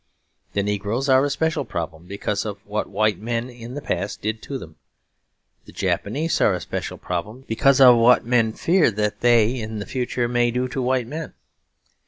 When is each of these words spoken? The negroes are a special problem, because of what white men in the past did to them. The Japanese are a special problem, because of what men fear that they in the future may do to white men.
The 0.53 0.63
negroes 0.63 1.09
are 1.09 1.23
a 1.23 1.29
special 1.29 1.63
problem, 1.63 2.07
because 2.07 2.43
of 2.43 2.57
what 2.65 2.89
white 2.89 3.19
men 3.19 3.51
in 3.51 3.75
the 3.75 3.83
past 3.83 4.19
did 4.23 4.41
to 4.41 4.57
them. 4.57 4.77
The 5.65 5.71
Japanese 5.71 6.41
are 6.41 6.55
a 6.55 6.59
special 6.59 6.97
problem, 6.97 7.45
because 7.47 7.79
of 7.79 7.97
what 7.97 8.25
men 8.25 8.53
fear 8.53 8.89
that 8.89 9.19
they 9.19 9.59
in 9.59 9.77
the 9.77 9.85
future 9.85 10.27
may 10.27 10.49
do 10.49 10.67
to 10.69 10.81
white 10.81 11.05
men. 11.05 11.35